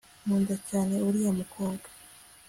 [0.25, 1.87] Nkunda cyane uriya mukobwa